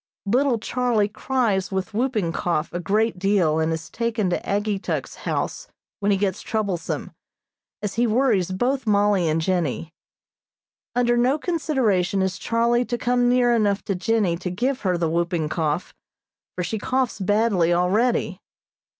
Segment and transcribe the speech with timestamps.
[0.25, 5.67] Little Charlie cries with whooping cough a great deal and is taken to Ageetuk's house
[5.99, 7.11] when he gets troublesome,
[7.83, 9.93] as he worries both Mollie and Jennie.
[10.95, 15.07] Under no consideration is Charlie to come near enough to Jennie to give her the
[15.07, 15.93] whooping cough,
[16.55, 18.41] for she coughs badly already.